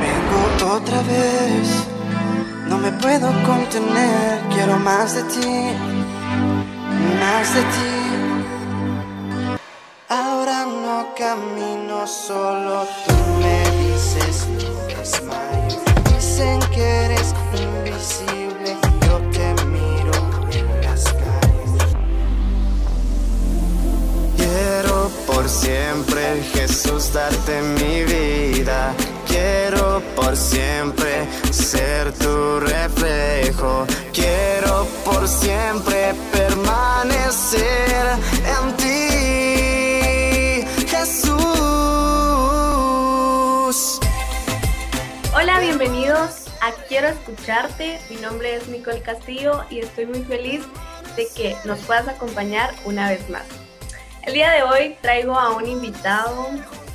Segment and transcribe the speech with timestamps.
[0.00, 1.86] Vengo otra vez,
[2.68, 5.72] no me puedo contener, quiero más de ti,
[7.20, 7.94] más de ti.
[10.08, 14.46] Ahora no camino solo, tú me dices
[14.88, 15.80] desmayo.
[16.14, 18.33] Dicen que eres invisible,
[25.54, 28.92] siempre, Jesús, darte mi vida.
[29.26, 33.86] Quiero por siempre ser tu reflejo.
[34.12, 38.06] Quiero por siempre permanecer
[38.56, 38.86] en ti,
[40.88, 41.34] Jesús.
[45.34, 48.00] Hola, bienvenidos a Quiero Escucharte.
[48.10, 50.64] Mi nombre es Nicole Castillo y estoy muy feliz
[51.16, 53.63] de que nos puedas acompañar una vez más.
[54.26, 56.48] El día de hoy traigo a un invitado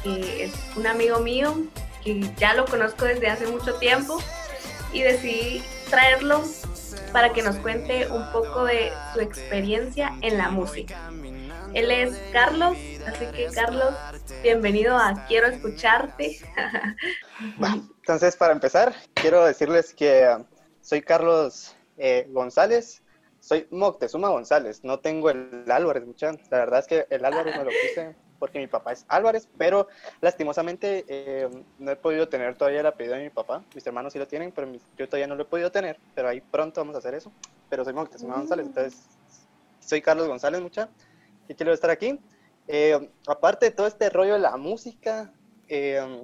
[0.04, 1.56] que es un amigo mío,
[2.04, 4.18] que ya lo conozco desde hace mucho tiempo
[4.92, 6.44] y decidí traerlo
[7.14, 11.12] para que nos cuente un poco de su experiencia en la música.
[11.76, 13.94] Él es Carlos, así que Carlos,
[14.42, 16.40] bienvenido a Quiero Escucharte.
[18.00, 20.44] Entonces, para empezar, quiero decirles que uh,
[20.82, 23.04] soy Carlos eh, González,
[23.50, 26.40] soy Moctezuma González, no tengo el Álvarez, muchachos.
[26.52, 29.88] La verdad es que el Álvarez me lo puse porque mi papá es Álvarez, pero
[30.22, 33.64] lastimosamente eh, no he podido tener todavía el apellido de mi papá.
[33.74, 36.42] Mis hermanos sí lo tienen, pero yo todavía no lo he podido tener, pero ahí
[36.42, 37.32] pronto vamos a hacer eso.
[37.72, 39.08] Pero soy Moctezuma González, entonces
[39.80, 40.88] soy Carlos González, mucha.
[41.48, 42.20] Y quiero estar aquí.
[42.68, 45.34] Eh, aparte de todo este rollo de la música,
[45.68, 46.24] eh,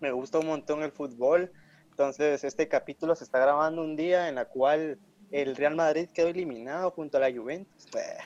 [0.00, 1.52] me gusta un montón el fútbol.
[1.90, 4.98] Entonces, este capítulo se está grabando un día en la cual
[5.34, 7.86] el Real Madrid quedó eliminado junto a la Juventus.
[7.96, 8.18] Eh,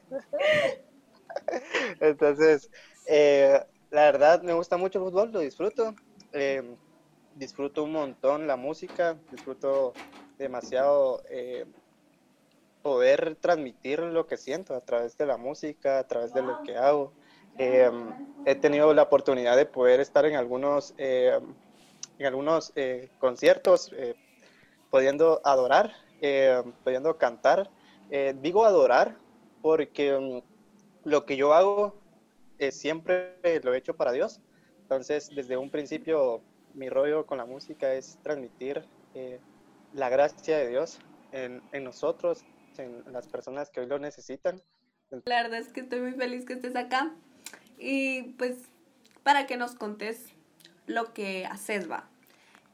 [2.00, 2.70] Entonces,
[3.06, 3.60] eh,
[3.90, 5.94] la verdad, me gusta mucho el fútbol, lo disfruto.
[6.32, 6.62] Eh,
[7.34, 9.92] disfruto un montón la música, disfruto
[10.38, 11.66] demasiado eh,
[12.82, 16.76] poder transmitir lo que siento a través de la música, a través de lo que
[16.76, 17.12] hago.
[17.58, 17.90] Eh,
[18.46, 21.38] he tenido la oportunidad de poder estar en algunos, eh,
[22.18, 22.72] en algunos
[23.18, 23.92] conciertos,
[24.90, 27.70] pudiendo adorar, eh, pudiendo cantar.
[28.10, 29.16] Eh, digo adorar
[29.62, 31.94] porque mm, lo que yo hago
[32.58, 34.40] eh, siempre lo he hecho para Dios.
[34.82, 36.40] Entonces, desde un principio,
[36.74, 38.84] mi rollo con la música es transmitir
[39.14, 39.40] eh,
[39.92, 40.98] la gracia de Dios
[41.32, 42.44] en, en nosotros,
[42.78, 44.62] en las personas que hoy lo necesitan.
[45.24, 47.14] La verdad es que estoy muy feliz que estés acá
[47.78, 48.58] y pues
[49.22, 50.26] para que nos contes
[50.86, 52.08] lo que haces, va.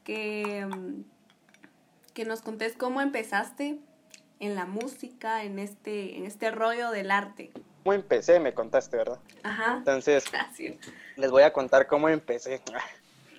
[0.03, 1.03] Que, mm,
[2.15, 3.77] que nos contes cómo empezaste
[4.39, 7.51] en la música, en este, en este rollo del arte.
[7.83, 8.39] ¿Cómo empecé?
[8.39, 9.19] Me contaste, ¿verdad?
[9.43, 9.75] Ajá.
[9.77, 10.77] Entonces, Gracias.
[11.17, 12.61] les voy a contar cómo empecé.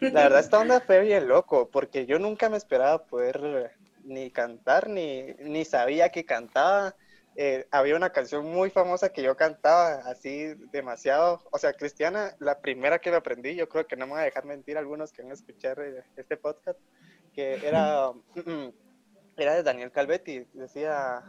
[0.01, 3.71] La verdad, esta onda fue bien loco, porque yo nunca me esperaba poder eh,
[4.05, 6.95] ni cantar, ni, ni sabía que cantaba.
[7.35, 12.61] Eh, había una canción muy famosa que yo cantaba así demasiado, o sea, cristiana, la
[12.61, 15.23] primera que me aprendí, yo creo que no me van a dejar mentir algunos que
[15.23, 16.79] van a escuchar eh, este podcast,
[17.37, 18.13] que era,
[19.37, 21.23] era de Daniel Calvetti, decía,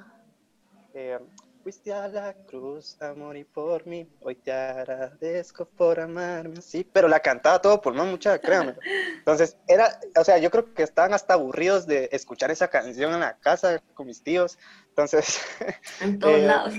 [0.94, 1.19] eh,
[1.63, 7.09] fuiste a la cruz a morir por mí, hoy te agradezco por amarme así, pero
[7.09, 8.75] la cantaba todo pulmón, mucha, créanme.
[9.19, 13.19] Entonces, era, o sea, yo creo que estaban hasta aburridos de escuchar esa canción en
[13.19, 14.57] la casa con mis tíos,
[14.90, 15.41] entonces,
[16.01, 16.73] En todos Eh, lados.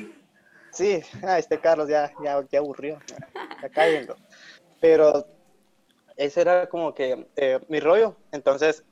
[0.72, 2.98] sí, ah, este Carlos ya, ya, ya aburrió,
[3.62, 4.16] ya, cállenlo.
[4.80, 5.26] Pero
[6.16, 8.84] ese era como que eh, mi rollo, entonces,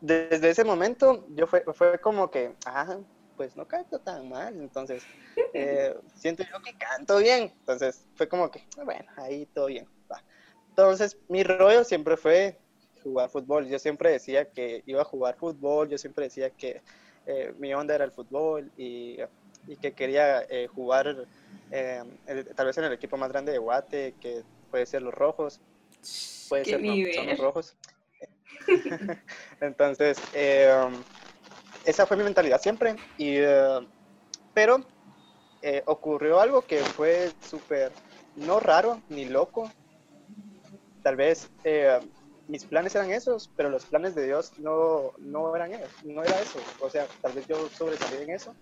[0.00, 2.98] desde ese momento, yo fue, fue como que, ah,
[3.36, 5.04] pues no canto tan mal, entonces
[5.54, 9.86] eh, siento yo que canto bien, entonces fue como que, bueno, ahí todo bien.
[10.10, 10.22] va.
[10.70, 12.60] Entonces mi rollo siempre fue
[13.02, 16.82] jugar fútbol, yo siempre decía que iba a jugar fútbol, yo siempre decía que
[17.26, 19.18] eh, mi onda era el fútbol y,
[19.66, 21.06] y que quería eh, jugar
[21.70, 25.60] el- tal vez en el equipo más grande de Guate, que puede ser los rojos,
[26.48, 27.76] puede Qué ser, no, son los rojos.
[29.60, 30.70] Entonces, eh,
[31.84, 32.96] esa fue mi mentalidad siempre.
[33.16, 33.80] Y, eh,
[34.54, 34.86] pero
[35.62, 37.92] eh, ocurrió algo que fue súper,
[38.36, 39.70] no raro ni loco.
[41.02, 42.00] Tal vez eh,
[42.46, 46.40] mis planes eran esos, pero los planes de Dios no, no eran eso, no era
[46.40, 46.58] eso.
[46.80, 48.54] O sea, tal vez yo sobresalí en eso,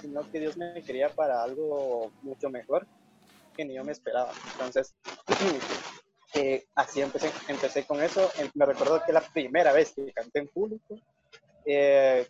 [0.00, 2.86] sino que Dios me quería para algo mucho mejor
[3.56, 4.32] que ni yo me esperaba.
[4.52, 4.94] Entonces,
[6.34, 8.30] eh, así empecé, empecé con eso.
[8.38, 10.96] Em- Me recuerdo que la primera vez que canté en público,
[11.64, 12.26] eh,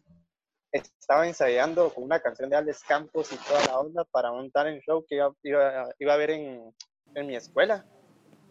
[0.72, 4.82] estaba ensayando con una canción de Alex Campos y toda la onda para un talent
[4.82, 6.74] show que iba, iba, iba a ver en,
[7.14, 7.84] en, mi escuela.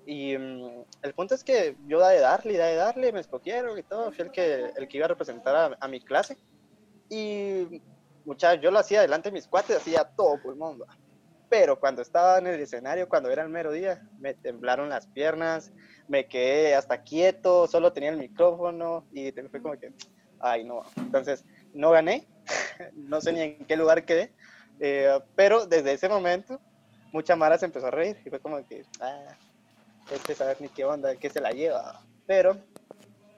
[0.06, 3.78] Y um, el punto es que yo da de darle, da de darle, me escogieron
[3.78, 6.38] y todo, fui el que, el que iba a representar a, a mi clase.
[7.10, 7.82] Y
[8.26, 10.88] muchachos, yo lo hacía delante de mis cuates, hacía todo pulmón, ¿va?
[11.54, 15.72] Pero cuando estaba en el escenario, cuando era el mero día, me temblaron las piernas,
[16.08, 19.94] me quedé hasta quieto, solo tenía el micrófono y fue como que,
[20.40, 21.46] ay no, entonces
[21.76, 22.28] no gané,
[22.96, 24.34] no sé ni en qué lugar quedé,
[24.80, 26.60] eh, pero desde ese momento
[27.12, 29.38] mucha Mara se empezó a reír y fue como que, ah,
[30.12, 32.58] este saber ni qué onda, qué se la lleva, pero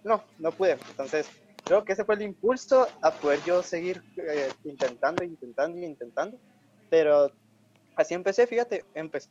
[0.06, 1.30] no, no pude, entonces
[1.66, 6.40] creo que ese fue el impulso a poder yo seguir eh, intentando, intentando, intentando,
[6.90, 7.30] pero
[7.96, 9.30] así empecé, fíjate, empecé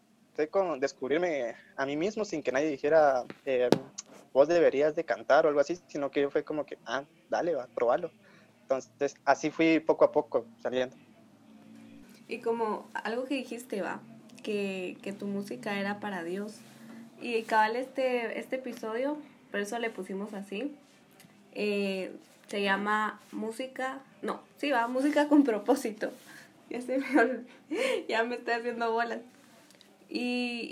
[0.50, 3.70] con descubrirme a mí mismo sin que nadie dijera, eh,
[4.32, 7.55] vos deberías de cantar o algo así, sino que yo fue como que, ah, dale,
[7.55, 8.11] va, probalo.
[8.62, 10.96] Entonces, así fui poco a poco saliendo.
[12.28, 14.00] Y como algo que dijiste, va,
[14.43, 16.56] que, que tu música era para Dios.
[17.20, 19.16] Y cabal este, este episodio,
[19.50, 20.75] por eso le pusimos así,
[21.52, 22.12] eh,
[22.49, 26.11] se llama música, no, sí va, música con propósito.
[26.75, 27.44] Ya, se me,
[28.09, 29.21] ya me estoy haciendo bolas.
[30.09, 30.69] Y,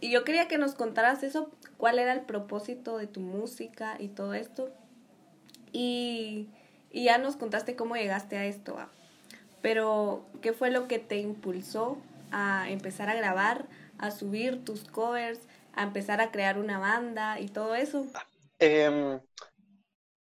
[0.00, 3.96] y, y, yo quería que nos contaras eso, cuál era el propósito de tu música
[3.98, 4.70] y todo esto.
[5.72, 6.48] Y,
[6.92, 8.74] y ya nos contaste cómo llegaste a esto.
[8.74, 8.88] ¿va?
[9.60, 11.98] Pero, ¿qué fue lo que te impulsó
[12.30, 13.66] a empezar a grabar,
[13.98, 15.40] a subir tus covers,
[15.74, 18.06] a empezar a crear una banda y todo eso?
[18.60, 19.18] Eh,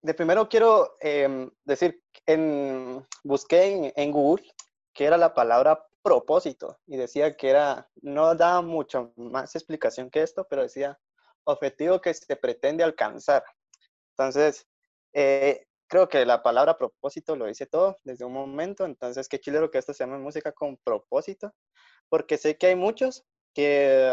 [0.03, 4.54] de primero quiero eh, decir, en, busqué en, en Google
[4.95, 10.23] que era la palabra propósito y decía que era, no daba mucho más explicación que
[10.23, 10.99] esto, pero decía
[11.45, 13.45] objetivo que se pretende alcanzar.
[14.11, 14.67] Entonces,
[15.13, 19.71] eh, creo que la palabra propósito lo dice todo desde un momento, entonces qué chilero
[19.71, 21.53] que esto se llama música con propósito,
[22.09, 24.13] porque sé que hay muchos que,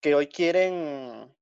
[0.00, 1.35] que hoy quieren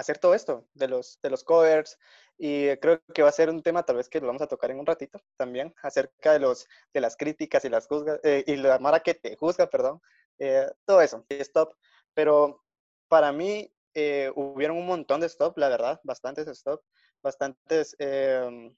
[0.00, 1.98] hacer todo esto de los, de los covers,
[2.42, 4.70] y creo que va a ser un tema tal vez que lo vamos a tocar
[4.70, 7.86] en un ratito también, acerca de, los, de las críticas y las
[8.24, 10.00] eh, y la mara que te juzga, perdón,
[10.38, 11.74] eh, todo eso, stop.
[12.14, 12.64] Pero
[13.08, 16.82] para mí eh, hubieron un montón de stop, la verdad, bastantes stop,
[17.22, 18.74] bastantes em,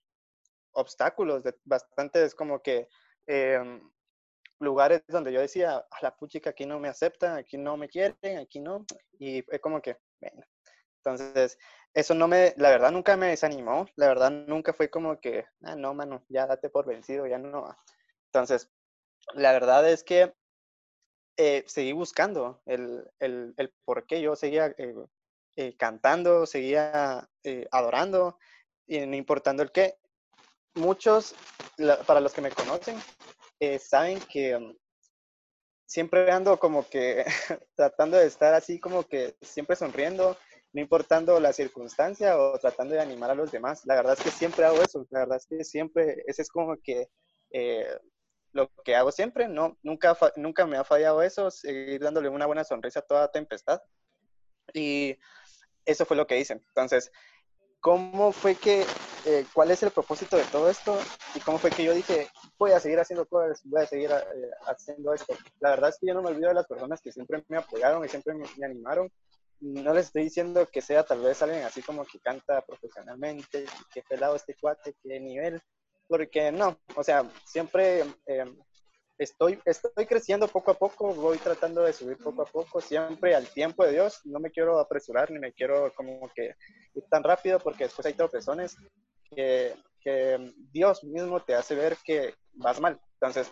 [0.73, 2.89] obstáculos, de, bastantes como que
[3.27, 3.81] em,
[4.59, 8.39] lugares donde yo decía, a la puchica aquí no me aceptan, aquí no me quieren,
[8.39, 8.85] aquí no,
[9.19, 10.47] y fue como que, venga.
[11.05, 11.59] Entonces,
[11.95, 15.75] eso no me, la verdad nunca me desanimó, la verdad nunca fue como que, ah,
[15.75, 17.77] no, mano, ya date por vencido, ya no.
[18.27, 18.71] Entonces,
[19.35, 20.33] la verdad es que
[21.37, 24.95] eh, seguí buscando el, el, el, por qué yo seguía eh,
[25.57, 27.29] eh, cantando, seguía
[27.73, 28.39] adorando,
[28.87, 29.99] y no importando el qué.
[30.75, 31.35] Muchos,
[31.79, 32.97] la, para los que me conocen,
[33.81, 34.75] saben que um,
[35.85, 37.25] siempre ando como que
[37.77, 40.39] tratando de estar así como que siempre sonriendo,
[40.73, 43.83] no importando la circunstancia o tratando de animar a los demás.
[43.85, 46.77] La verdad es que siempre hago eso, la verdad es que siempre, ese es como
[46.83, 47.09] que
[47.51, 47.87] eh,
[48.53, 52.65] lo que hago siempre, no, nunca, nunca me ha fallado eso, seguir dándole una buena
[52.65, 53.81] sonrisa a toda tempestad.
[54.75, 55.19] Y
[55.85, 56.55] eso fue lo que hice.
[56.55, 57.11] Entonces,
[57.81, 58.85] ¿cómo fue que,
[59.27, 60.99] eh, cuál es el propósito de todo esto?
[61.35, 62.29] Y cómo fue que yo dije,
[62.59, 65.35] voy a seguir haciendo cosas, voy a seguir eh, haciendo esto.
[65.61, 68.05] La verdad es que yo no me olvido de las personas que siempre me apoyaron
[68.05, 69.11] y siempre me animaron
[69.63, 73.65] no les estoy diciendo que sea tal vez alguien así como que canta profesionalmente,
[73.95, 75.61] que pelado este cuate, qué nivel,
[76.09, 78.45] porque no, o sea, siempre eh,
[79.19, 83.47] estoy, estoy creciendo poco a poco, voy tratando de subir poco a poco, siempre al
[83.49, 86.57] tiempo de Dios, no me quiero apresurar ni me quiero como que
[86.95, 88.77] ir tan rápido porque después hay tropezones
[89.31, 89.75] que,
[90.73, 93.49] Dios mismo te hace ver que vas mal, entonces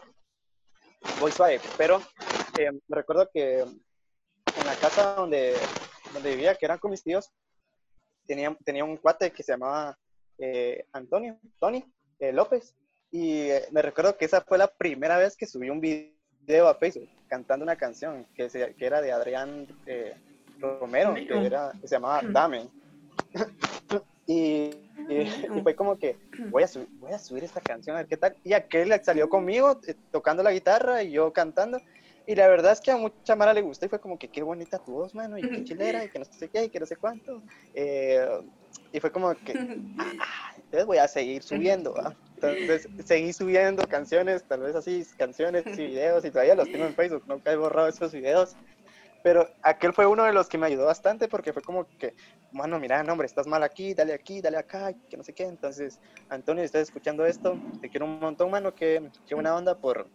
[1.20, 2.02] voy suave, pero
[2.58, 5.54] eh, recuerdo que en la casa donde
[6.12, 7.30] donde vivía, que eran con mis tíos,
[8.26, 9.98] tenía, tenía un cuate que se llamaba
[10.38, 11.84] eh, Antonio, Tony
[12.18, 12.74] eh, López.
[13.10, 16.74] Y eh, me recuerdo que esa fue la primera vez que subí un video a
[16.76, 20.14] Facebook cantando una canción que, se, que era de Adrián eh,
[20.58, 22.68] Romero, que, era, que se llamaba Dame.
[24.26, 24.70] y,
[25.08, 25.14] y,
[25.56, 26.16] y, fue como que
[26.50, 28.36] voy a, subir, voy a subir esta canción, a ver qué tal.
[28.44, 31.80] Y aquel salió conmigo eh, tocando la guitarra y yo cantando.
[32.30, 34.44] Y la verdad es que a mucha Mara le gustó y fue como que qué
[34.44, 36.86] bonita tu voz, mano, y qué chilera, y que no sé qué, y que no
[36.86, 37.42] sé cuánto.
[37.74, 38.24] Eh,
[38.92, 39.52] y fue como que,
[39.98, 42.14] ah, entonces voy a seguir subiendo, ¿va?
[42.36, 46.94] Entonces seguí subiendo canciones, tal vez así, canciones y videos, y todavía los tengo en
[46.94, 48.54] Facebook, nunca he borrado esos videos.
[49.24, 52.14] Pero aquel fue uno de los que me ayudó bastante porque fue como que,
[52.52, 55.46] mano, mira, no, hombre, estás mal aquí, dale aquí, dale acá, que no sé qué.
[55.46, 59.74] Entonces, Antonio, si estás escuchando esto, te quiero un montón, mano, que, qué buena onda
[59.74, 60.08] por,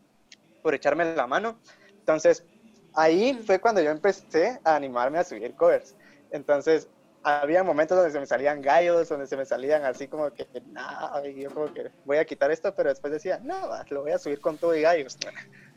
[0.64, 1.60] por echarme la mano.
[2.06, 2.46] Entonces,
[2.94, 5.96] ahí fue cuando yo empecé a animarme a subir covers.
[6.30, 6.88] Entonces,
[7.24, 11.26] había momentos donde se me salían gallos, donde se me salían así como que, no,
[11.26, 13.56] yo como que voy a quitar esto, pero después decía, no,
[13.90, 15.18] lo voy a subir con todo y gallos.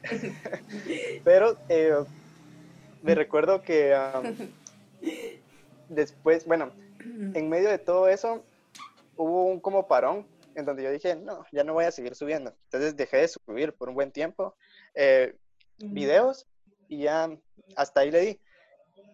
[1.24, 1.94] pero eh,
[3.02, 3.96] me recuerdo que
[5.88, 8.44] después, bueno, en medio de todo eso,
[9.16, 12.52] hubo un como parón en donde yo dije, no, ya no voy a seguir subiendo.
[12.64, 14.54] Entonces dejé de subir por un buen tiempo
[14.94, 15.34] eh,
[15.78, 16.46] videos
[16.88, 17.30] y ya
[17.76, 18.40] hasta ahí le di.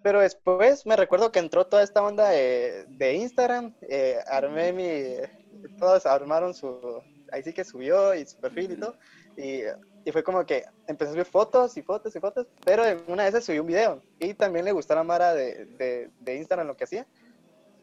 [0.02, 5.68] Pero después me recuerdo que entró toda esta onda de, de Instagram, eh, armé mi,
[5.78, 7.02] todos armaron su,
[7.32, 8.96] ahí sí que subió y su perfil y todo,
[9.36, 9.62] y,
[10.04, 13.22] y, fue como que empecé a subir fotos y fotos y fotos, pero en una
[13.22, 16.66] de esas subí un video y también le gustó la Mara de, de, de Instagram
[16.66, 17.06] lo que hacía.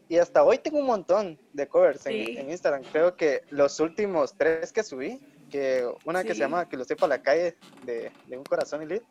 [0.08, 2.84] Y hasta hoy tengo un montón de covers en, en, Instagram.
[2.92, 5.22] Creo que los últimos tres que subí,
[5.52, 6.28] que una sí.
[6.28, 9.02] que se llama Que lo sepa la calle de, de un corazón y lead,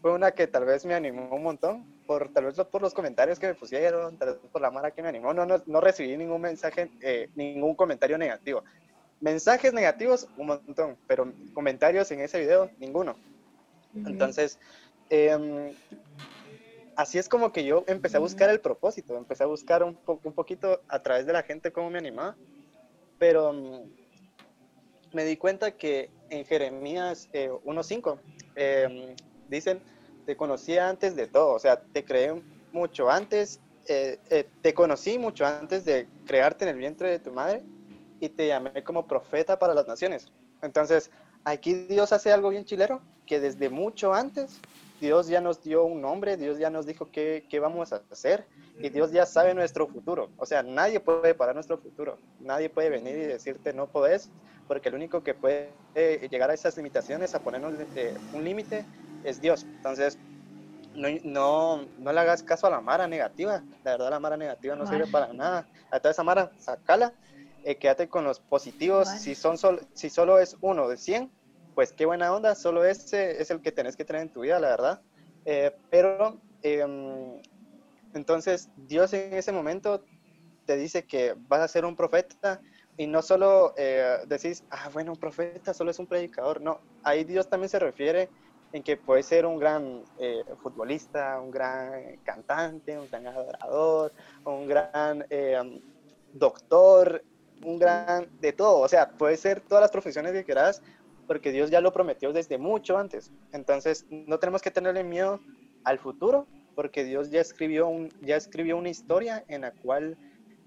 [0.00, 3.38] fue una que tal vez me animó un montón, por, tal vez por los comentarios
[3.38, 5.34] que me pusieron, tal vez por la mara que me animó.
[5.34, 8.62] No, no, no recibí ningún mensaje, eh, ningún comentario negativo.
[9.20, 13.16] Mensajes negativos, un montón, pero comentarios en ese video, ninguno.
[13.94, 14.10] Uh -huh.
[14.10, 14.60] Entonces,
[15.10, 15.74] eh,
[16.94, 20.20] así es como que yo empecé a buscar el propósito, empecé a buscar un, po
[20.22, 22.36] un poquito a través de la gente cómo me animaba,
[23.18, 23.52] pero
[25.12, 28.18] me di cuenta que en Jeremías eh, 1.5,
[28.56, 29.14] eh,
[29.48, 29.80] dicen,
[30.26, 35.18] te conocía antes de todo, o sea, te creé mucho antes, eh, eh, te conocí
[35.18, 37.62] mucho antes de crearte en el vientre de tu madre
[38.20, 40.30] y te llamé como profeta para las naciones.
[40.60, 41.10] Entonces,
[41.44, 44.60] aquí Dios hace algo bien chilero, que desde mucho antes
[45.00, 48.44] Dios ya nos dio un nombre, Dios ya nos dijo qué, qué, vamos a hacer
[48.78, 50.28] y Dios ya sabe nuestro futuro.
[50.36, 52.18] O sea, nadie puede parar nuestro futuro.
[52.40, 54.28] Nadie puede venir y decirte no podés,
[54.68, 55.72] porque el único que puede
[56.30, 58.84] llegar a esas limitaciones, a ponernos eh, un límite,
[59.24, 59.64] es Dios.
[59.64, 60.18] Entonces,
[60.94, 63.64] no, no, no, le hagas caso a la mara negativa.
[63.82, 65.66] La verdad, la mara negativa no sirve para nada.
[65.90, 67.14] A toda esa mara, sacala.
[67.64, 69.06] Eh, quédate con los positivos.
[69.06, 69.18] Vale.
[69.18, 71.32] Si, son sol, si solo es uno de 100,
[71.74, 72.54] pues qué buena onda.
[72.54, 75.02] Solo ese es el que tenés que tener en tu vida, la verdad.
[75.46, 77.40] Eh, pero, eh,
[78.12, 80.04] entonces, Dios en ese momento
[80.66, 82.60] te dice que vas a ser un profeta
[82.98, 86.60] y no solo eh, decís, ah, bueno, un profeta solo es un predicador.
[86.60, 88.28] No, ahí Dios también se refiere
[88.72, 94.12] en que puede ser un gran eh, futbolista, un gran cantante, un gran adorador,
[94.44, 95.80] un gran eh,
[96.32, 97.22] doctor,
[97.64, 98.80] un gran de todo.
[98.80, 100.82] O sea, puede ser todas las profesiones que quieras,
[101.28, 103.30] porque Dios ya lo prometió desde mucho antes.
[103.52, 105.40] Entonces, no tenemos que tenerle miedo
[105.84, 110.18] al futuro, porque Dios ya escribió, un, ya escribió una historia en la cual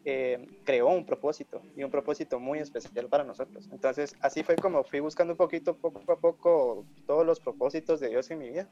[0.03, 3.69] eh, creó un propósito y un propósito muy especial para nosotros.
[3.71, 8.09] Entonces, así fue como fui buscando un poquito, poco a poco, todos los propósitos de
[8.09, 8.67] Dios en mi vida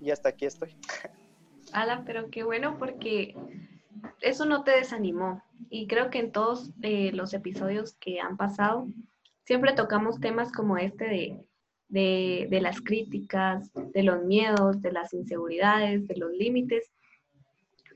[0.00, 0.76] y hasta aquí estoy.
[1.72, 3.34] Alan, pero qué bueno porque
[4.20, 8.86] eso no te desanimó y creo que en todos eh, los episodios que han pasado
[9.44, 11.44] siempre tocamos temas como este de,
[11.88, 16.90] de, de las críticas, de los miedos, de las inseguridades, de los límites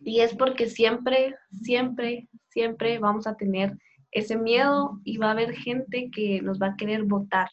[0.04, 3.76] y es porque siempre, siempre, siempre vamos a tener
[4.10, 7.48] ese miedo y va a haber gente que nos va a querer votar.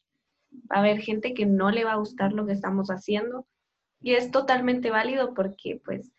[0.70, 3.48] Va a haber gente que no le va a gustar lo que estamos haciendo.
[4.02, 6.12] Y es totalmente válido porque, pues,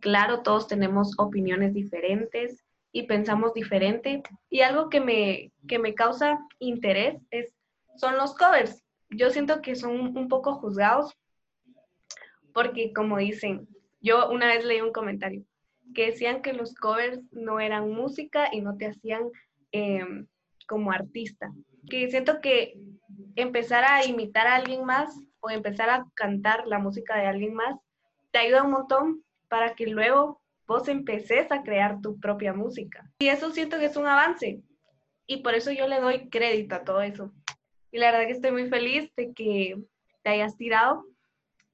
[0.00, 4.24] claro, todos tenemos opiniones diferentes y pensamos diferente.
[4.50, 7.54] Y algo que me, que me causa interés es,
[7.96, 8.82] son los covers.
[9.10, 11.16] Yo siento que son un poco juzgados
[12.52, 13.68] porque, como dicen,
[14.00, 15.44] yo una vez leí un comentario,
[15.94, 19.24] que decían que los covers no eran música y no te hacían
[19.72, 20.04] eh,
[20.66, 21.50] como artista.
[21.88, 22.74] Que siento que
[23.36, 27.76] empezar a imitar a alguien más o empezar a cantar la música de alguien más
[28.30, 33.10] te ayuda un montón para que luego vos empeces a crear tu propia música.
[33.20, 34.60] Y eso siento que es un avance.
[35.26, 37.32] Y por eso yo le doy crédito a todo eso.
[37.90, 39.82] Y la verdad que estoy muy feliz de que
[40.22, 41.06] te hayas tirado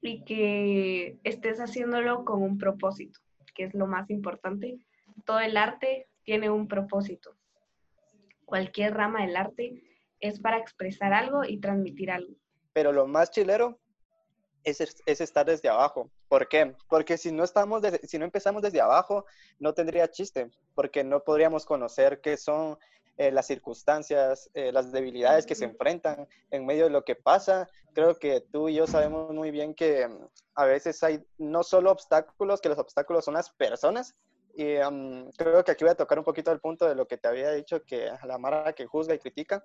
[0.00, 3.23] y que estés haciéndolo con un propósito
[3.54, 4.78] que es lo más importante.
[5.24, 7.36] Todo el arte tiene un propósito.
[8.44, 9.82] Cualquier rama del arte
[10.20, 12.34] es para expresar algo y transmitir algo.
[12.72, 13.78] Pero lo más chilero
[14.64, 16.10] es, es estar desde abajo.
[16.28, 16.74] ¿Por qué?
[16.88, 19.26] Porque si no, estamos si no empezamos desde abajo,
[19.58, 22.78] no tendría chiste, porque no podríamos conocer qué son
[23.16, 27.68] eh, las circunstancias, eh, las debilidades que se enfrentan en medio de lo que pasa.
[27.92, 31.92] Creo que tú y yo sabemos muy bien que mm, a veces hay no solo
[31.92, 34.16] obstáculos, que los obstáculos son las personas.
[34.56, 37.16] Y mm, creo que aquí voy a tocar un poquito el punto de lo que
[37.16, 39.64] te había dicho, que la Mara que juzga y critica.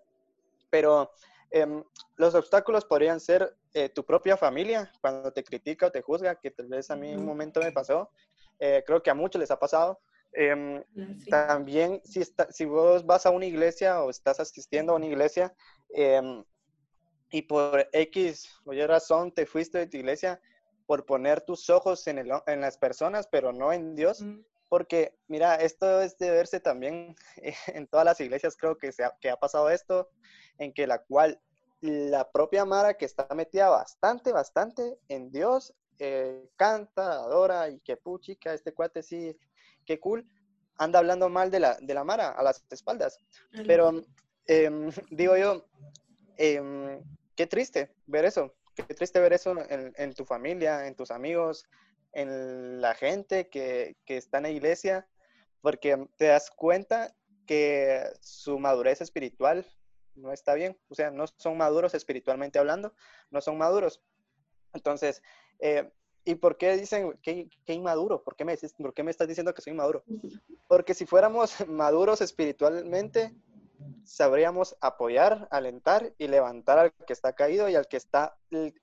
[0.70, 1.12] Pero
[1.50, 1.84] em,
[2.18, 6.51] los obstáculos podrían ser eh, tu propia familia, cuando te critica o te juzga, que
[6.51, 8.12] tal vez a mí en un momento me pasó.
[8.60, 10.00] creo que a muchos les ha pasado
[10.34, 10.84] Em,
[11.30, 15.54] también, si, está, si vos vas a una iglesia o estás asistiendo a una iglesia
[15.90, 16.44] em,
[17.32, 20.40] y por X o Y razón te fuiste de tu iglesia
[20.86, 24.24] por poner tus ojos en, el, en las personas, pero no en Dios,
[24.70, 27.16] porque mira, esto es de verse también
[27.68, 30.10] en todas las iglesias, creo que, se ha, que ha pasado esto,
[30.58, 31.40] en que la cual
[31.82, 37.98] la propia Mara que está metida bastante, bastante en Dios, eh, canta, adora y que
[37.98, 39.38] puchica, este cuate sí
[39.89, 40.24] qué cool,
[40.77, 43.17] anda hablando mal de la, de la Mara a las espaldas.
[43.65, 44.03] Pero
[44.46, 45.65] em, digo yo,
[46.38, 47.01] em,
[47.36, 51.65] qué triste ver eso, qué triste ver eso en, tu familia, en tus amigos,
[52.12, 55.08] en la gente que, que está en la iglesia,
[55.62, 57.15] porque te das cuenta
[57.48, 59.65] que su madurez espiritual
[60.13, 62.93] no está bien, o sea, no son maduros espiritualmente hablando,
[63.31, 64.03] no son maduros.
[64.72, 65.24] Entonces,
[65.58, 65.91] eh,
[66.26, 68.24] ¿Y por qué dicen que, inmaduro?
[68.24, 70.04] ¿Por qué, me, ¿Por qué me estás diciendo que soy inmaduro?
[70.68, 73.34] Porque si fuéramos maduros espiritualmente,
[74.04, 78.38] sabríamos apoyar, alentar y levantar al que está caído y al que está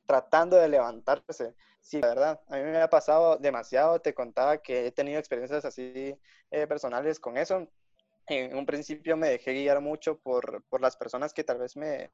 [0.07, 1.55] tratando de levantarse.
[1.81, 5.65] Sí, la verdad, a mí me ha pasado demasiado, te contaba que he tenido experiencias
[5.65, 6.19] así
[6.51, 7.69] eh, personales con eso.
[8.27, 12.11] En un principio me dejé guiar mucho por, por las personas que tal vez me,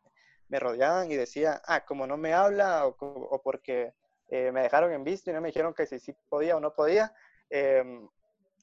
[0.48, 3.94] me, rodeaban y decía, ah, como no me habla o, o porque
[4.32, 6.72] eh, me dejaron en visto y no me dijeron que si sí podía o no
[6.72, 7.12] podía,
[7.50, 8.08] em,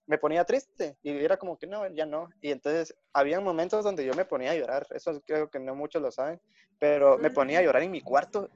[0.08, 2.28] me ponía triste y era como que no, ya no.
[2.42, 6.02] Y entonces había momentos donde yo me ponía a llorar, eso creo que no muchos
[6.02, 6.42] lo saben,
[6.80, 8.50] pero me ponía a llorar en mi cuarto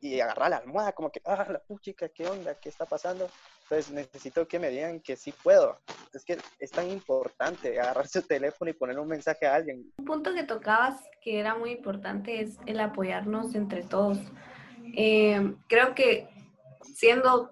[0.00, 2.56] y agarrar la almohada, como que, ah, la puchica, ¿qué onda?
[2.56, 3.30] ¿Qué está pasando?
[3.62, 5.78] Entonces necesito que me digan que sí puedo.
[6.12, 9.92] Es que es tan importante agarrar su teléfono y poner un mensaje a alguien.
[9.98, 14.18] Un punto que tocabas que era muy importante es el apoyarnos entre todos.
[14.96, 16.28] Eh, creo que
[16.94, 17.50] siendo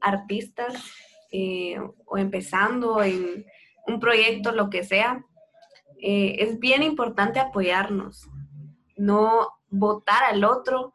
[0.00, 0.74] artistas
[1.30, 3.46] eh, o empezando en
[3.86, 5.24] un proyecto, lo que sea,
[5.98, 8.28] eh, es bien importante apoyarnos,
[8.96, 10.92] no votar al otro,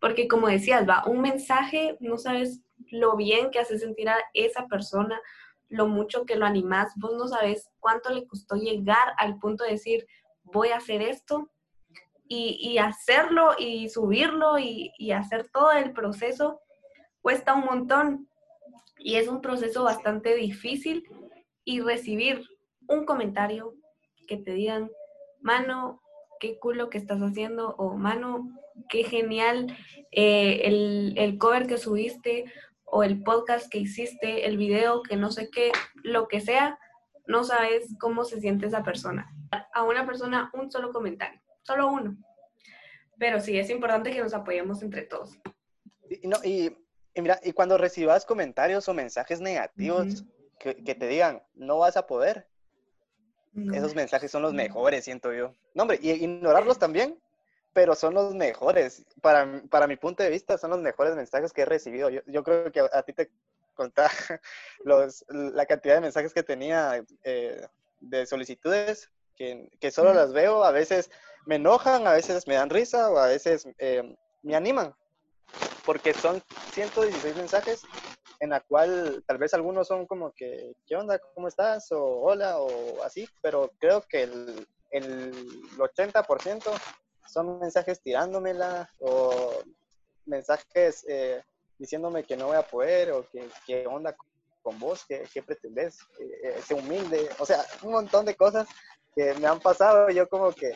[0.00, 4.66] porque como decías, va, un mensaje, no sabes lo bien que hace sentir a esa
[4.66, 5.20] persona,
[5.68, 9.72] lo mucho que lo animas, vos no sabes cuánto le costó llegar al punto de
[9.72, 10.06] decir,
[10.42, 11.50] voy a hacer esto
[12.30, 16.60] y, hacerlo y subirlo y hacer todo el proceso
[17.28, 18.26] cuesta un montón
[18.96, 21.04] y es un proceso bastante difícil
[21.62, 22.42] y recibir
[22.88, 23.74] un comentario
[24.26, 24.90] que te digan,
[25.42, 26.00] mano,
[26.40, 28.48] qué culo que estás haciendo o mano,
[28.88, 29.76] qué genial
[30.10, 32.50] eh, el, el cover que subiste
[32.86, 35.70] o el podcast que hiciste, el video que no sé qué,
[36.02, 36.78] lo que sea,
[37.26, 39.30] no sabes cómo se siente esa persona.
[39.74, 42.16] A una persona un solo comentario, solo uno.
[43.18, 45.38] Pero sí, es importante que nos apoyemos entre todos.
[46.08, 46.74] Y, no, y
[47.14, 50.24] y mira, y cuando recibas comentarios o mensajes negativos
[50.58, 52.46] que, te digan, no vas a poder,
[53.72, 55.54] esos mensajes son los mejores, siento yo.
[55.74, 57.20] No, hombre, y ignorarlos también,
[57.72, 59.04] pero son los mejores.
[59.20, 62.08] Para, para mi punto de vista, son los mejores mensajes que he recibido.
[62.10, 63.30] Yo, yo creo que a, ti te
[63.74, 64.10] contaba
[64.84, 67.66] los, la cantidad de mensajes que tenía eh,
[68.00, 71.10] de solicitudes, que, que solo las veo, a veces
[71.46, 74.94] me enojan, a veces me dan risa o a veces eh, me animan
[75.88, 77.80] porque son 116 mensajes
[78.40, 81.18] en la cual tal vez algunos son como que, ¿qué onda?
[81.34, 81.90] ¿Cómo estás?
[81.92, 85.32] O hola, o así, pero creo que el, el
[85.78, 86.62] 80%
[87.26, 89.62] son mensajes tirándomela o
[90.26, 91.42] mensajes eh,
[91.78, 94.14] diciéndome que no voy a poder o que, qué onda
[94.60, 98.68] con vos, qué, qué pretendes, eh, eh humilde, o sea, un montón de cosas
[99.14, 100.10] que me han pasado.
[100.10, 100.74] Yo como que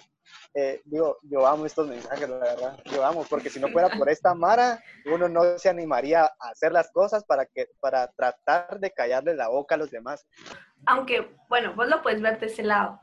[0.55, 2.79] eh, digo, yo amo estos mensajes, la verdad.
[2.93, 6.73] Yo amo, porque si no fuera por esta Mara, uno no se animaría a hacer
[6.73, 10.27] las cosas para, que, para tratar de callarle la boca a los demás.
[10.87, 13.01] Aunque, bueno, vos lo puedes ver de ese lado.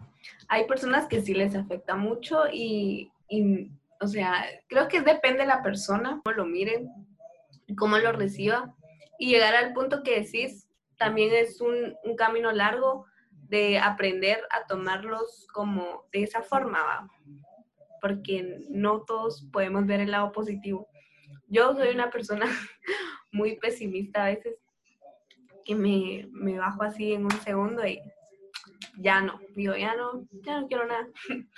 [0.47, 5.47] Hay personas que sí les afecta mucho y, y o sea, creo que depende de
[5.47, 6.89] la persona, cómo lo miren,
[7.77, 8.75] cómo lo reciba.
[9.17, 13.05] Y llegar al punto que decís, también es un, un camino largo
[13.49, 17.09] de aprender a tomarlos como de esa forma,
[18.01, 20.87] porque no todos podemos ver el lado positivo.
[21.47, 22.45] Yo soy una persona
[23.31, 24.55] muy pesimista a veces,
[25.65, 28.01] que me, me bajo así en un segundo y
[28.99, 31.07] ya no, digo, ya no, ya no quiero nada.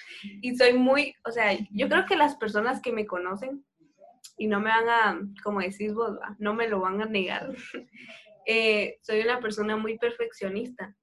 [0.41, 3.65] y soy muy, o sea, yo creo que las personas que me conocen
[4.37, 7.53] y no me van a, como decís vos, no me lo van a negar,
[8.45, 10.95] eh, soy una persona muy perfeccionista.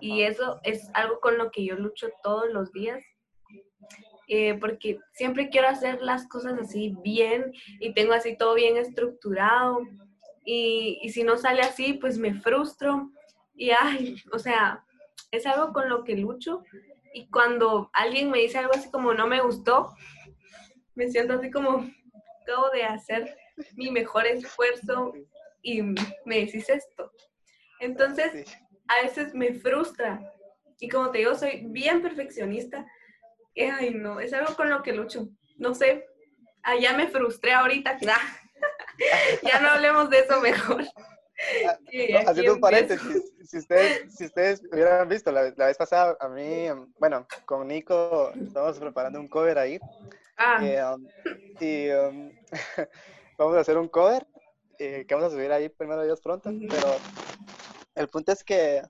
[0.00, 3.02] Y eso es algo con lo que yo lucho todos los días.
[4.28, 9.80] Eh, porque siempre quiero hacer las cosas así bien y tengo así todo bien estructurado.
[10.44, 13.10] Y, y si no sale así, pues me frustro.
[13.54, 14.84] Y ay, o sea,
[15.30, 16.62] es algo con lo que lucho.
[17.14, 19.94] Y cuando alguien me dice algo así como no me gustó,
[20.94, 21.88] me siento así como,
[22.42, 23.36] acabo de hacer
[23.74, 25.12] mi mejor esfuerzo
[25.62, 27.10] y me decís esto.
[27.80, 28.46] Entonces,
[28.88, 30.20] a veces me frustra.
[30.78, 32.86] Y como te digo, soy bien perfeccionista.
[33.54, 35.28] Y, ay, no, es algo con lo que lucho.
[35.56, 36.06] No sé,
[36.62, 37.98] allá me frustré ahorita.
[38.00, 38.18] ya
[39.60, 40.84] no hablemos de eso mejor.
[41.66, 41.76] Ah,
[42.30, 46.66] haciendo un paréntesis, si ustedes, si ustedes hubieran visto, la, vez pasada a mí,
[46.98, 49.78] bueno, con Nico estamos preparando un cover ahí.
[50.38, 50.58] Ah.
[50.62, 51.06] Eh, um,
[51.60, 52.32] y um,
[53.36, 54.26] vamos a hacer un cover
[54.78, 56.96] eh, que vamos a subir ahí primero Dios pronto, pero
[57.96, 58.82] el punto es que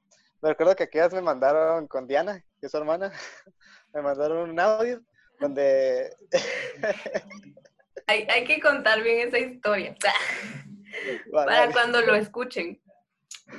[0.42, 3.12] me recuerdo que aquellas me mandaron con Diana, que es su hermana,
[3.94, 5.02] me mandaron un audio
[5.40, 6.14] donde...
[8.06, 9.94] hay, hay que contar bien esa historia
[11.32, 12.80] para cuando lo escuchen.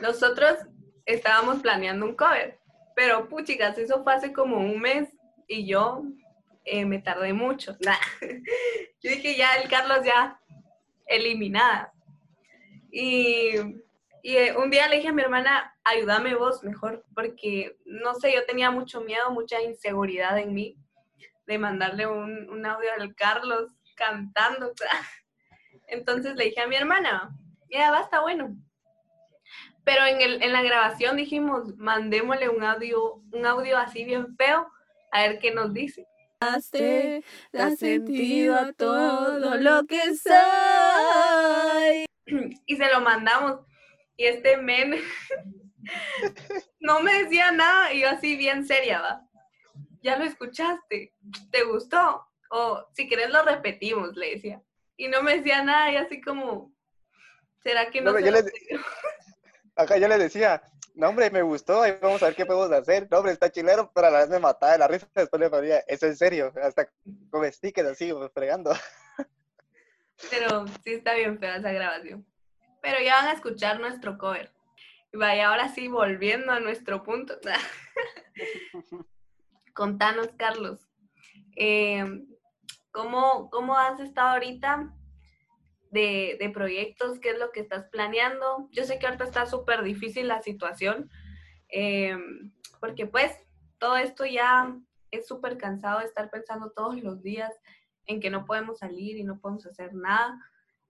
[0.01, 0.60] Nosotros
[1.05, 2.60] estábamos planeando un cover,
[2.95, 5.10] pero puchicas, eso fue hace como un mes
[5.47, 6.03] y yo
[6.65, 7.77] eh, me tardé mucho.
[7.81, 10.39] Yo dije ya, el Carlos ya
[11.05, 11.93] eliminada.
[12.91, 13.53] Y,
[14.35, 18.45] eh, un día le dije a mi hermana, ayúdame vos mejor, porque no sé, yo
[18.45, 20.75] tenía mucho miedo, mucha inseguridad en mí
[21.45, 24.73] de mandarle un, un audio al Carlos cantando.
[25.87, 27.29] Entonces le dije a mi hermana,
[27.69, 28.55] ya basta, bueno.
[29.85, 34.67] Pero en, el, en la grabación dijimos, mandémosle un audio, un audio así bien feo,
[35.11, 36.05] a ver qué nos dice.
[37.77, 42.05] Sentido a todo lo que soy.
[42.65, 43.61] Y se lo mandamos.
[44.17, 44.95] Y este men
[46.80, 49.21] no me decía nada y yo así bien seria, ¿va?
[50.01, 51.13] ¿Ya lo escuchaste?
[51.51, 52.25] ¿Te gustó?
[52.49, 54.62] O si querés lo repetimos, le decía.
[54.95, 56.73] Y no me decía nada y así como,
[57.63, 58.51] ¿será que no, se
[59.75, 60.62] Acá yo le decía,
[60.95, 63.08] no, hombre, me gustó, ahí vamos a ver qué podemos hacer.
[63.12, 65.08] No, hombre, está chilero, pero a la vez me mataba de la risa.
[65.13, 66.89] Después le ponía, es en serio, hasta
[67.30, 68.73] con stickers así, fregando.
[70.32, 72.25] Pero sí está bien fea esa grabación.
[72.88, 74.50] Pero ya van a escuchar nuestro cover.
[75.12, 77.38] Vaya, ahora sí, volviendo a nuestro punto.
[79.73, 80.88] Contanos, Carlos.
[81.58, 82.06] Eh,
[82.91, 84.95] ¿cómo, ¿Cómo has estado ahorita
[85.91, 87.19] de, de, proyectos?
[87.19, 88.69] ¿Qué es lo que estás planeando?
[88.71, 91.10] Yo sé que ahorita está súper difícil la situación,
[91.67, 92.17] eh,
[92.80, 93.34] porque pues
[93.80, 94.73] todo esto ya
[95.12, 97.54] es súper cansado de estar pensando todos los días
[98.06, 100.39] en que no podemos salir y no podemos hacer nada.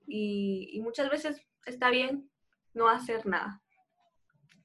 [0.09, 2.29] Y muchas veces está bien
[2.73, 3.61] no hacer nada.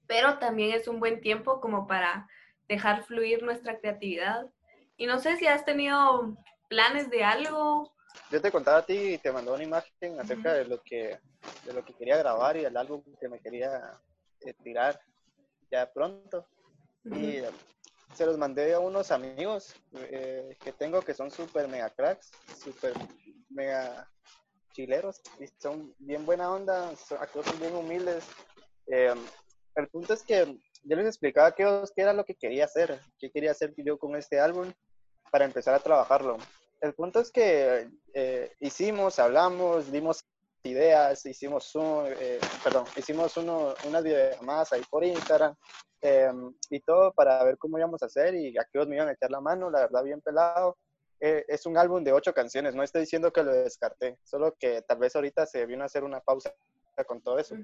[0.07, 2.29] Pero también es un buen tiempo como para
[2.69, 4.47] dejar fluir nuestra creatividad.
[4.97, 6.37] Y no sé si has tenido
[6.69, 7.93] planes de algo
[8.31, 11.19] yo te contaba a ti y te mandó una imagen acerca de lo que
[11.67, 14.01] de lo que quería grabar y el álbum que me quería
[14.41, 15.01] eh, tirar
[15.71, 16.47] ya pronto.
[17.05, 17.43] Y
[18.15, 22.95] se los mandé a unos amigos eh, que tengo que son súper mega cracks, súper
[23.51, 24.09] mega
[24.73, 28.25] chileros y son bien buena onda, son, son bien humildes.
[28.87, 29.15] Eh,
[29.75, 33.31] el punto es que yo les explicaba qué, qué era lo que quería hacer, qué
[33.31, 34.73] quería hacer yo con este álbum
[35.31, 36.39] para empezar a trabajarlo
[36.83, 40.25] el punto es que eh, hicimos, hablamos, dimos
[40.65, 45.55] ideas, hicimos un, eh, perdón, hicimos uno, unas videollamadas ahí por Instagram
[46.01, 49.13] em, y todo para ver cómo íbamos a hacer y a qué me iban a
[49.13, 50.77] echar la mano, la verdad bien pelado.
[51.25, 54.83] Eh, es un álbum de ocho canciones, no estoy diciendo que lo descarté, solo que
[54.83, 56.53] tal vez ahorita se vino a hacer una pausa
[57.07, 57.55] con todo eso.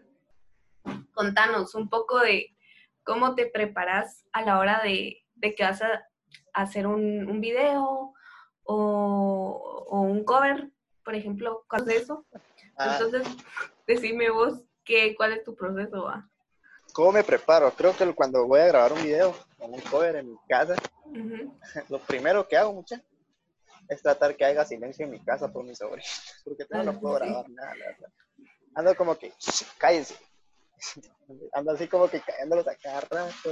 [1.13, 2.55] Contanos un poco de
[3.03, 6.07] cómo te preparas a la hora de, de que vas a
[6.53, 8.15] hacer un, un video,
[8.71, 10.71] o, un cover,
[11.05, 12.25] por ejemplo, ¿cuál es eso?
[12.77, 12.99] Ah.
[13.01, 13.27] Entonces,
[13.87, 16.05] decime vos que, cuál es tu proceso.
[16.05, 16.29] ¿va?
[16.93, 17.71] ¿Cómo me preparo?
[17.73, 20.77] Creo que cuando voy a grabar un video o un cover en mi casa,
[21.89, 23.03] lo primero que hago, mucha,
[23.89, 27.49] es tratar que haya silencio en mi casa por mis sobrinos, porque no, puedo grabar
[27.51, 27.75] nada,
[28.75, 29.33] Ando como que,
[29.79, 30.15] cállense.
[31.53, 33.51] Ando así como que callándolos a cada rato,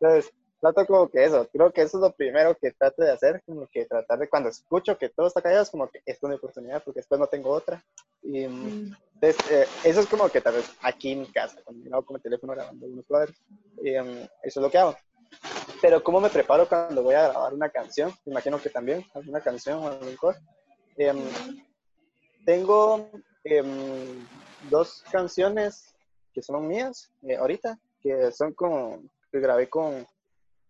[0.00, 3.42] Entonces, trato como que eso, creo que eso es lo primero que trato de hacer,
[3.46, 6.28] como que tratar de cuando escucho que todo está callado, es como que esto es
[6.28, 7.82] una oportunidad porque después no tengo otra.
[8.22, 11.94] Y mm, entonces, eh, eso es como que tal vez aquí en mi casa, cuando
[11.94, 13.36] hago con el teléfono grabando unos cuadros,
[13.82, 14.96] y, mm, eso es lo que hago.
[15.80, 18.12] Pero ¿cómo me preparo cuando voy a grabar una canción?
[18.24, 20.34] Me imagino que también, alguna canción o algún.
[20.96, 21.18] Em,
[22.44, 23.10] tengo
[23.44, 24.26] em,
[24.70, 25.94] dos canciones
[26.32, 30.06] que son mías eh, ahorita, que son como, que grabé con,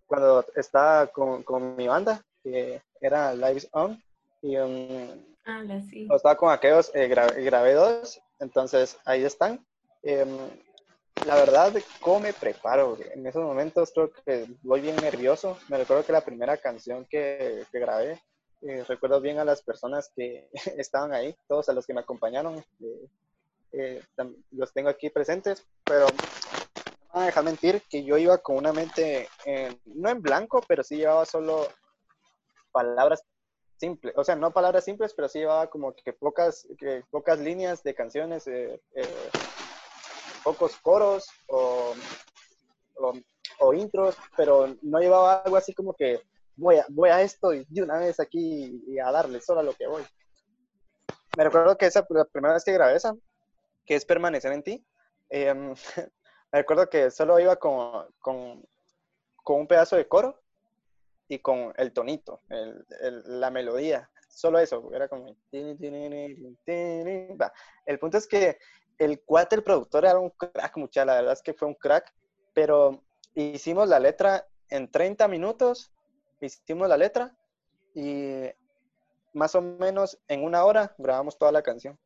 [0.06, 4.02] cuando estaba con, con mi banda, que era Lives On,
[4.42, 5.08] y um,
[5.46, 6.08] Ah, sí.
[6.12, 9.64] estaba con aquellos, eh, grabé, grabé dos, entonces ahí están.
[10.02, 10.28] Em,
[11.22, 12.98] la verdad, ¿cómo me preparo?
[13.14, 15.58] En esos momentos creo que voy bien nervioso.
[15.68, 18.20] Me recuerdo que la primera canción que, grabé,
[18.62, 22.58] eh, recuerdo bien a las personas que estaban ahí, todos a los que me acompañaron,
[22.80, 23.08] eh,
[23.72, 24.02] eh,
[24.52, 28.56] los tengo aquí presentes, pero no me van a dejar mentir que yo iba con
[28.56, 31.68] una mente, en- no en blanco, pero sí llevaba solo
[32.72, 33.22] palabras
[33.76, 37.82] simples, o sea, no palabras simples, pero sí llevaba como que pocas, que pocas líneas
[37.82, 39.30] de canciones, eh, eh,
[40.46, 41.92] pocos coros o,
[42.98, 43.12] o,
[43.58, 46.20] o intros, pero no llevaba algo así como que
[46.54, 49.64] voy a, voy a esto y de una vez aquí y a darle solo a
[49.64, 50.04] lo que voy.
[51.36, 53.16] Me recuerdo que esa la primera vez que grabé esa,
[53.84, 54.86] que es Permanecer en ti,
[55.30, 55.52] eh,
[56.52, 58.64] me recuerdo que solo iba con, con,
[59.42, 60.40] con un pedazo de coro
[61.26, 65.36] y con el tonito, el- el- la melodía, solo eso, era como...
[65.50, 65.76] El
[67.98, 68.58] punto es que
[68.98, 72.12] el cuate, el productor, era un crack, mucha, la verdad es que fue un crack,
[72.54, 73.02] pero
[73.34, 75.92] hicimos la letra en 30 minutos,
[76.40, 77.36] hicimos la letra
[77.94, 78.44] y
[79.32, 81.98] más o menos en una hora grabamos toda la canción.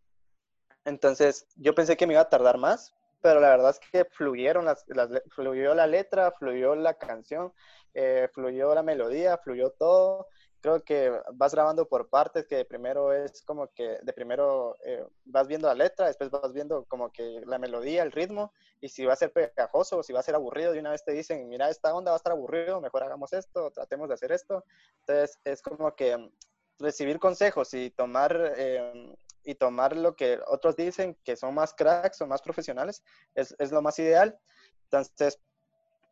[0.84, 4.64] Entonces yo pensé que me iba a tardar más, pero la verdad es que fluyeron
[4.64, 7.52] las, las fluyó la letra, fluyó la canción,
[7.94, 10.26] eh, fluyó la melodía, fluyó todo.
[10.60, 15.48] Creo que vas grabando por partes, que primero es como que de primero eh, vas
[15.48, 19.14] viendo la letra, después vas viendo como que la melodía, el ritmo, y si va
[19.14, 21.70] a ser pegajoso o si va a ser aburrido, de una vez te dicen, mira,
[21.70, 24.64] esta onda va a estar aburrido, mejor hagamos esto, tratemos de hacer esto.
[25.00, 26.30] Entonces es como que
[26.78, 32.20] recibir consejos y tomar, eh, y tomar lo que otros dicen que son más cracks
[32.20, 33.02] o más profesionales
[33.34, 34.38] es, es lo más ideal.
[34.84, 35.38] Entonces,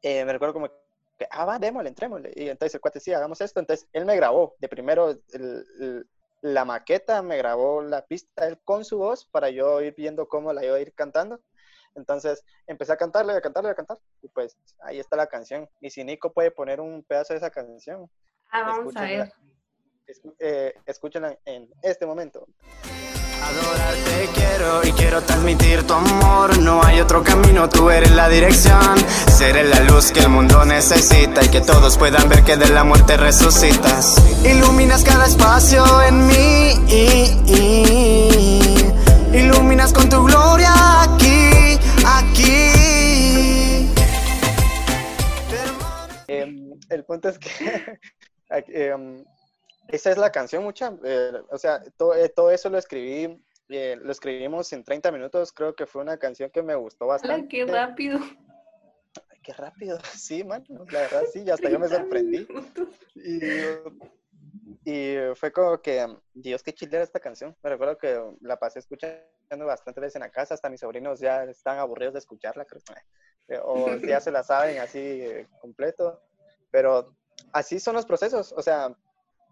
[0.03, 0.71] eh, me recuerdo como
[1.31, 2.33] ah, va, démosle, entrémosle.
[2.37, 3.59] Y entonces el cuate, sí, hagamos esto.
[3.61, 4.55] Entonces, él me grabó.
[4.59, 6.07] De primero, el- el-
[6.41, 10.53] la maqueta, me grabó la pista él con su voz para yo ir viendo cómo
[10.53, 11.41] la iba a ir cantando.
[11.97, 13.99] Entonces, empecé a cantarle, a cantarle, a cantar.
[14.23, 15.69] Y pues, ahí está la canción.
[15.81, 18.09] Y si Nico puede poner un pedazo de esa canción,
[18.51, 19.33] Ah, vamos a escúchenla, ver.
[20.07, 22.47] escu- eh, escúchenla en este momento.
[23.43, 26.59] Adorarte quiero y quiero transmitir tu amor.
[26.59, 28.97] No hay otro camino, tú eres la dirección.
[29.29, 32.85] Seré la luz que el mundo necesita y que todos puedan ver que de la
[32.85, 34.17] muerte resucitas.
[34.45, 36.73] Iluminas cada espacio en mí.
[39.33, 40.73] Iluminas con tu gloria
[41.03, 42.89] aquí, aquí.
[46.27, 47.51] Em, el punto es que
[48.51, 49.25] aquí, em,
[49.89, 50.97] esa es la canción, mucha.
[51.05, 55.53] eh, o sea, todo, eh, todo eso lo escribí, eh, lo escribimos en 30 minutos.
[55.53, 57.49] Creo que fue una canción que me gustó bastante.
[57.49, 58.19] qué rápido.
[58.19, 60.65] Ay, qué rápido, sí, man.
[60.69, 62.47] La verdad, sí, y hasta yo me 30 sorprendí.
[63.15, 63.41] Y,
[64.85, 67.57] y fue como que, Dios, qué chilera esta canción.
[67.63, 69.25] Me recuerdo que la pasé escuchando
[69.67, 72.83] bastante veces en la casa, hasta mis sobrinos ya están aburridos de escucharla, creo.
[73.49, 76.21] Eh, O ya se la saben así eh, completo.
[76.71, 77.17] Pero
[77.53, 78.53] así son los procesos.
[78.53, 78.95] O sea,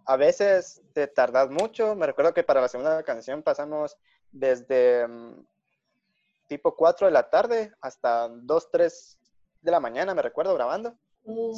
[0.06, 1.94] a veces te tardas mucho.
[1.94, 3.96] Me recuerdo que para la segunda canción pasamos
[4.30, 5.46] desde mm,
[6.46, 9.18] tipo 4 de la tarde hasta 2, 3
[9.62, 10.96] de la mañana, me recuerdo, grabando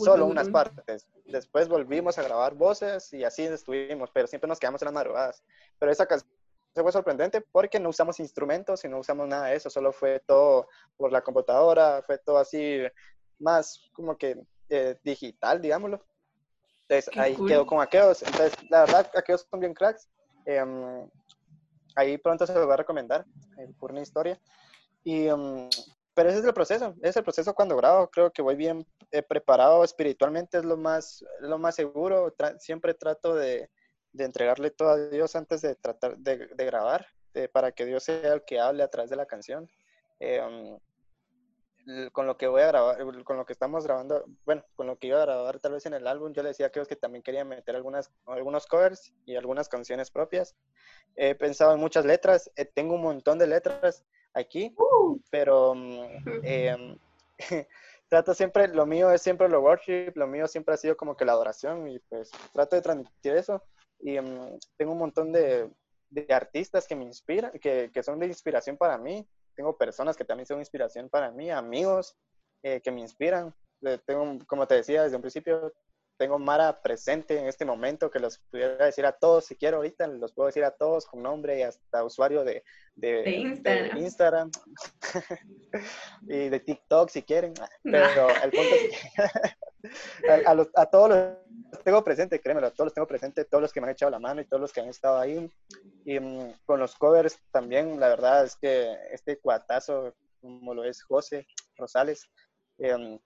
[0.03, 1.07] solo unas partes.
[1.27, 5.45] Después volvimos a grabar voces y así estuvimos, pero siempre nos quedamos en las madrugadas.
[5.79, 6.31] Pero esa canción
[6.75, 10.69] fue sorprendente porque no usamos instrumentos y no usamos nada de eso, solo fue todo
[10.97, 12.81] por la computadora, fue todo así
[13.39, 16.03] más como que eh, digital, digámoslo.
[16.89, 17.49] Entonces Qué ahí cool.
[17.49, 18.23] quedó con aquellos.
[18.23, 20.09] Entonces, la verdad, aquellos son bien cracks.
[20.47, 21.09] Em,
[21.97, 23.27] ahí pronto se los voy a recomendar,
[23.59, 24.41] eh, por una historia.
[25.05, 25.69] Y, em,
[26.15, 28.09] pero ese es el proceso, ese es el proceso cuando grabo.
[28.09, 32.35] Creo que voy bien eh, preparado espiritualmente, es lo más, lo más seguro.
[32.37, 33.71] Tra- siempre trato de,
[34.13, 38.03] de entregarle todo a Dios antes de tratar de, de grabar, de- para que Dios
[38.05, 39.69] sea el que hable a través de la canción.
[40.21, 40.79] Em, l-
[42.13, 44.99] con lo que voy a grabar, eh, con lo que estamos grabando, bueno, con lo
[44.99, 46.97] que iba a grabar tal vez en el álbum, yo le decía a aquellos que
[46.97, 50.55] también quería meter algunas, algunos covers y algunas canciones propias.
[51.17, 55.75] He pensado en muchas letras, eh, tengo un montón de letras aquí, Uh, pero
[56.43, 56.99] em,
[58.09, 61.25] trato siempre, lo mío es siempre lo worship, lo mío siempre ha sido como que
[61.25, 63.63] la adoración y pues trato de transmitir eso.
[64.01, 65.71] Y mm, tengo un montón de,
[66.11, 69.27] de artistas que me inspiran, que, que, son de inspiración para mí.
[69.59, 72.17] Tengo personas que también son inspiración para mí, amigos
[72.63, 73.53] eh, que me inspiran.
[74.07, 75.75] Tengo, como te decía desde un principio,
[76.17, 80.07] tengo Mara presente en este momento que los pudiera decir a todos, si quiero ahorita,
[80.07, 82.63] los puedo decir a todos con nombre y hasta usuario de,
[82.95, 83.29] de,
[83.97, 84.53] Instagram,
[86.29, 88.97] y de TikTok si quieren, pero el punto es que
[90.47, 93.81] a, a, todos los tengo presente, créemelo, a todos los tengo presente, todos los que
[93.81, 95.51] me han echado la mano y todos los que han estado ahí,
[96.05, 101.03] y um, con los covers también, la verdad es que este cuatazo, como lo es
[101.03, 102.29] José Rosales,
[102.79, 103.19] eh,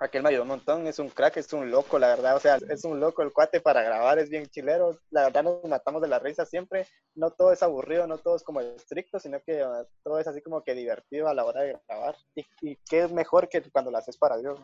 [0.00, 2.58] Aquel me ayudó un montón, es un crack, es un loco, la verdad, o sea,
[2.68, 6.08] es un loco el cuate para grabar, es bien chilero, la verdad nos matamos de
[6.08, 9.86] la risa siempre, no todo es aburrido, no todo es como estricto, sino que uh,
[10.02, 13.12] todo es así como que divertido a la hora de grabar, y, y qué es
[13.12, 14.58] mejor que cuando lo haces para Dios.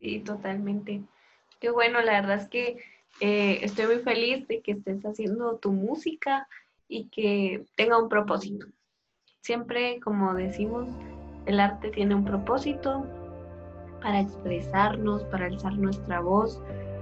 [0.00, 1.02] Sí, totalmente.
[1.60, 2.78] Qué bueno, la verdad es que
[3.20, 6.48] eh, estoy muy feliz de que estés haciendo tu música
[6.88, 8.66] y que tenga un propósito.
[9.40, 10.88] Siempre, como decimos,
[11.46, 13.06] el arte tiene un propósito,
[14.00, 16.60] para expresarnos, para alzar nuestra voz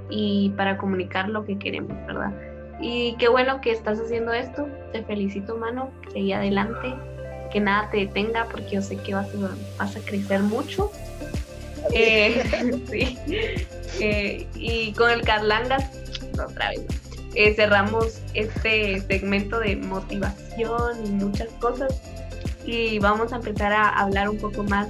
[0.09, 2.33] y para comunicar lo que queremos, ¿verdad?
[2.81, 4.69] Y qué bueno que estás haciendo esto.
[4.93, 5.91] Te felicito, mano.
[6.13, 6.95] Seguí adelante.
[7.53, 10.91] Que nada te detenga porque yo sé que vas a, vas a crecer mucho.
[11.93, 13.19] Eh, sí.
[14.01, 15.85] Eh, y con el Carlangas,
[16.33, 16.83] otra vez,
[17.35, 22.01] eh, cerramos este segmento de motivación y muchas cosas.
[22.65, 24.89] Y vamos a empezar a hablar un poco más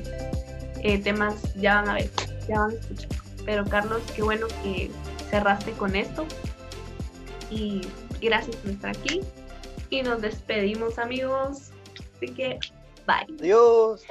[1.02, 2.10] temas ya van a ver,
[2.48, 3.08] ya van a escuchar.
[3.44, 4.90] Pero Carlos, qué bueno que
[5.30, 6.26] cerraste con esto.
[7.50, 7.82] Y
[8.20, 9.20] gracias por estar aquí.
[9.90, 11.70] Y nos despedimos amigos.
[12.16, 12.58] Así que,
[13.06, 13.26] bye.
[13.40, 14.02] Adiós.